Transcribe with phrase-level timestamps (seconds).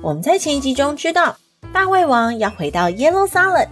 [0.00, 1.36] 我们在前一集中知道，
[1.72, 3.66] 大胃王要回到耶路撒冷，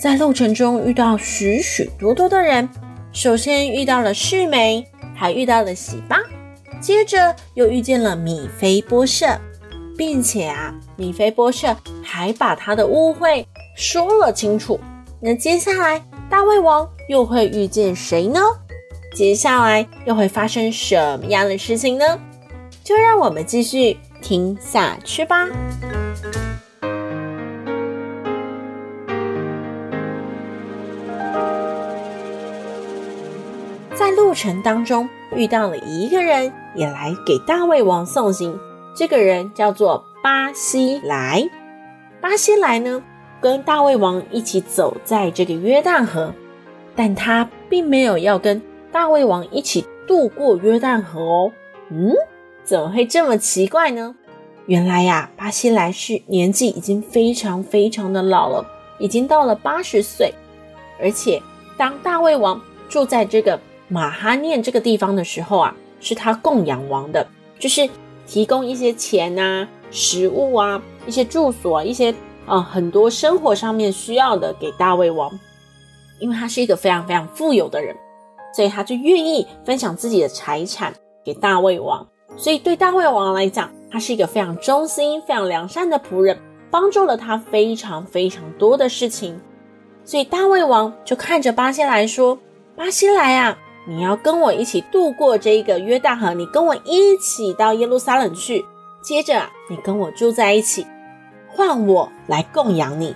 [0.00, 2.68] 在路程中遇到许许多多的人。
[3.12, 6.18] 首先遇到了世梅，还遇到了喜巴，
[6.80, 9.36] 接着又遇见了米菲波舍，
[9.98, 13.44] 并且啊，米菲波舍还把他的误会
[13.76, 14.78] 说了清楚。
[15.20, 16.00] 那接下来
[16.30, 18.40] 大胃王又会遇见谁呢？
[19.12, 22.04] 接下来又会发生什么样的事情呢？
[22.84, 23.96] 就让我们继续。
[24.24, 25.46] 听下去吧。
[33.94, 38.58] 在路程当中遇到了一个人，也来给大卫王送行。
[38.96, 41.46] 这个人叫做巴西莱。
[42.22, 43.02] 巴西莱呢，
[43.42, 46.32] 跟大卫王一起走在这个约旦河，
[46.96, 51.52] 但他并没有要跟大卫王一起渡过约旦河哦。
[51.90, 52.14] 嗯。
[52.64, 54.14] 怎么会这么奇怪呢？
[54.66, 58.66] 原来呀，巴西莱是年纪已经非常非常的老了，
[58.98, 60.32] 已经到了八十岁。
[60.98, 61.42] 而且，
[61.76, 67.26] 当大胃王住在这个马哈念这个地方的时候啊，是他供养王的，
[67.58, 67.86] 就是
[68.26, 72.14] 提供一些钱啊、食物啊、一些住所啊、一些
[72.46, 75.30] 呃很多生活上面需要的给大胃王。
[76.20, 77.94] 因为他是一个非常非常富有的人，
[78.54, 82.06] 所以他就愿意分享自己的财产给大胃王。
[82.36, 86.38] 所以对大卫王来讲，他是一个非常忠心、非常良善的仆人，
[86.70, 89.40] 帮助了他非常非常多的事情。
[90.04, 92.38] 所以大卫王就看着巴西莱说
[92.76, 98.64] ：“巴西莱啊，你要跟我一起渡过这一个约旦河，你跟我一起到耶路撒冷去。
[99.00, 100.86] 接着啊，你跟我住在一起，
[101.48, 103.14] 换我来供养你。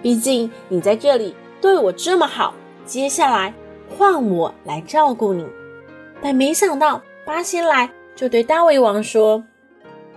[0.00, 2.54] 毕竟你在这里对我这么好，
[2.86, 3.52] 接下来
[3.98, 5.44] 换我来照顾你。”
[6.22, 7.90] 但没想到巴西莱。
[8.20, 9.42] 就对大卫王说：“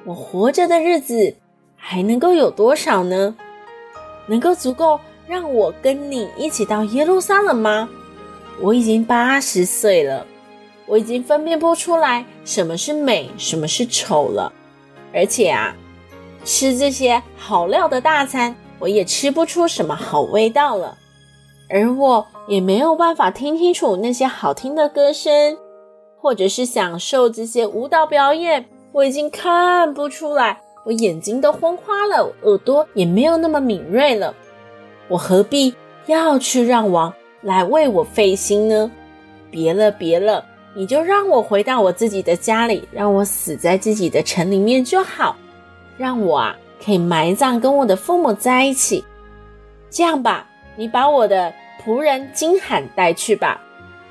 [0.04, 1.38] 我活着的日子
[1.78, 3.34] 还能够有多少呢？
[4.28, 7.88] 能够足够让我跟你一起到耶路撒冷吗？
[8.60, 10.28] 我已经八十岁了，
[10.86, 14.52] 我已经分辨不出来什么是美，什么是丑了。
[15.14, 15.74] 而且啊，
[16.44, 20.98] 吃这些好料的大餐，我也吃不出什么好味道了。
[21.70, 25.58] 而我也没有办法听清楚那些好听的歌声。”
[26.24, 34.34] 或者是享受这些舞蹈表演，我已经看不出来，我眼睛都昏花了，耳朵也没有那么敏锐了，
[35.10, 35.76] 我何必
[36.06, 38.90] 要去让王来为我费心呢？
[39.52, 45.36] 别了别了，你就让我回到我自己的家里，让我死在自己的城里面就好，
[45.98, 49.04] 让我啊可以埋葬跟我的父母在一起。
[49.90, 50.48] 这样吧，
[50.78, 51.54] 你把我的
[51.84, 53.62] 仆人金罕带去吧，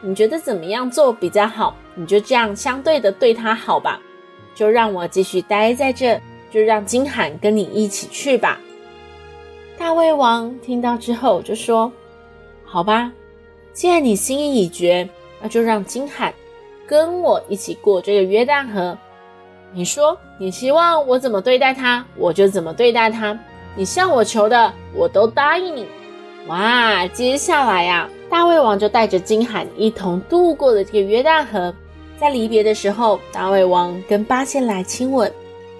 [0.02, 1.74] 你觉得怎么样做比较好？
[1.94, 4.00] 你就这样相对的对他好吧，
[4.54, 6.20] 就让我继续待在这，
[6.50, 8.58] 就让金罕跟你一起去吧。
[9.78, 11.90] 大胃王听到之后就说
[12.64, 13.12] ：“好吧，
[13.72, 15.08] 既然你心意已决，
[15.40, 16.32] 那就让金罕
[16.86, 18.96] 跟我一起过这个约旦河。
[19.72, 23.38] 你说你希望我怎么对待他，我就怎么对待他。
[23.74, 25.86] 你向我求的，我都答应你。”
[26.48, 31.70] 哇，接下来呀，大卫王就带着金罕一同渡过了这个约旦河。
[32.18, 35.30] 在离别的时候，大卫王跟巴仙莱亲吻，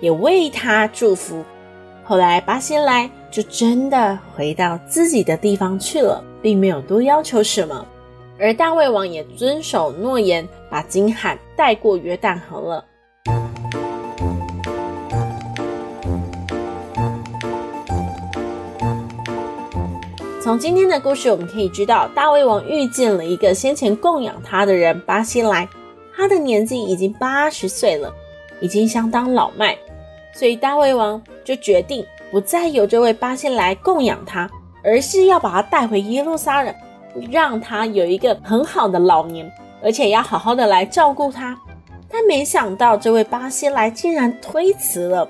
[0.03, 1.43] 也为他祝福。
[2.05, 7.87] 后来巴仙莱就真的回到自己的地方去了，并没有多要求什么。
[8.39, 12.85] 而大卫王也遵守诺言，把金罕带过约旦河了。
[20.43, 25.69] 从今天的故事，我们可以知道，大卫王遇见了一个先前供养他的人巴西莱。
[26.17, 28.13] 他的年纪已经八十岁了，
[28.61, 29.79] 已经相当老迈，
[30.35, 34.51] 所以大卫王就决定不再由这位巴西莱供养他，
[34.83, 36.75] 而是要把他带回耶路撒冷，
[37.31, 39.49] 让他有一个很好的老年，
[39.81, 41.57] 而且要好好的来照顾他。
[42.11, 45.29] 但没想到这位巴西莱竟然推辞了，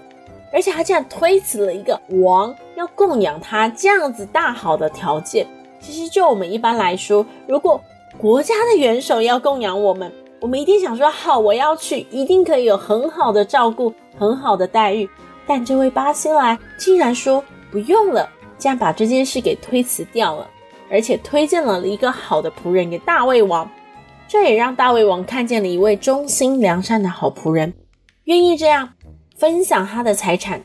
[0.52, 5.46] 而且他竟然推辞了一个王要供养他这样子大好的条件。
[5.80, 7.80] 其实就我们一般来说，如果
[8.18, 15.08] 国家的元首要供养我们，我们一定想说好，我要去，一定可以有很好的照顾，很好的待遇。
[15.46, 18.28] 但这位巴西莱竟然说不用了，
[18.58, 20.48] 这样把这件事给推辞掉了，
[20.90, 23.68] 而且推荐了一个好的仆人给大胃王。
[24.28, 27.74] 这也让大胃王看见了一位忠心良善的好仆人，
[28.24, 28.88] 愿意这样
[29.42, 30.62] 分享他的财产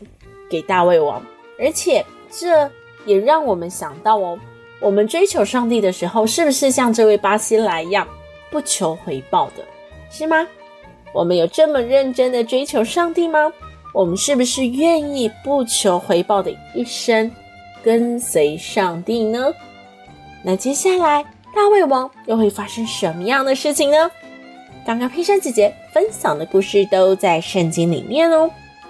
[0.48, 1.20] 给大卫王，
[1.60, 2.70] 而且这
[3.08, 4.40] 也让我们想到哦，
[4.80, 8.08] 我们追求上帝的时候，是不是像这位巴西莱一样
[8.52, 9.66] 不求回报的，
[10.12, 10.48] 是吗？
[11.12, 13.52] 我们有这么认真的追求上帝吗？
[13.96, 17.32] 我们是不是愿意不求回报的一生
[17.84, 19.52] 跟随上帝呢？
[20.44, 21.26] 那接下来。
[21.56, 24.12] 大卫王又会发生什么样的事情呢？
[24.86, 28.48] 刚刚佩珊姐姐分享的故事都在圣经里面哦，